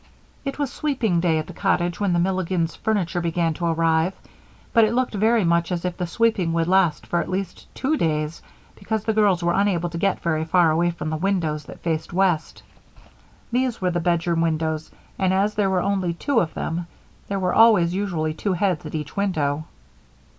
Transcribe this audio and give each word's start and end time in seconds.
It 0.43 0.57
was 0.57 0.73
sweeping 0.73 1.19
day 1.19 1.37
at 1.37 1.45
the 1.45 1.53
cottage 1.53 1.99
when 1.99 2.11
the 2.11 2.17
Milligans' 2.17 2.75
furniture 2.75 3.21
began 3.21 3.53
to 3.53 3.67
arrive, 3.67 4.15
but 4.73 4.83
it 4.83 4.95
looked 4.95 5.13
very 5.13 5.43
much 5.45 5.71
as 5.71 5.85
if 5.85 5.95
the 5.95 6.07
sweeping 6.07 6.53
would 6.53 6.67
last 6.67 7.05
for 7.05 7.21
at 7.21 7.29
least 7.29 7.67
two 7.75 7.95
days 7.97 8.41
because 8.73 9.03
the 9.03 9.13
girls 9.13 9.43
were 9.43 9.53
unable 9.53 9.91
to 9.91 9.99
get 9.99 10.19
very 10.23 10.43
far 10.43 10.71
away 10.71 10.89
from 10.89 11.11
the 11.11 11.17
windows 11.17 11.65
that 11.65 11.81
faced 11.83 12.13
west. 12.13 12.63
These 13.51 13.79
were 13.79 13.91
the 13.91 13.99
bedroom 13.99 14.41
windows, 14.41 14.89
and, 15.19 15.31
as 15.35 15.53
there 15.53 15.69
were 15.69 15.83
only 15.83 16.15
two 16.15 16.39
of 16.39 16.55
them, 16.55 16.87
there 17.27 17.37
were 17.37 17.53
usually 17.83 18.33
two 18.33 18.53
heads 18.53 18.87
at 18.87 18.95
each 18.95 19.15
window. 19.15 19.65